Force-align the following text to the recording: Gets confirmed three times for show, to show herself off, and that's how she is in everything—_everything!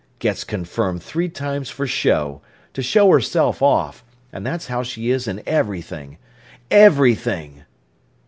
Gets 0.17 0.43
confirmed 0.43 1.03
three 1.03 1.29
times 1.29 1.69
for 1.69 1.85
show, 1.85 2.41
to 2.73 2.81
show 2.81 3.11
herself 3.11 3.61
off, 3.61 4.03
and 4.33 4.43
that's 4.43 4.65
how 4.65 4.81
she 4.81 5.11
is 5.11 5.27
in 5.27 5.43
everything—_everything! 5.45 7.65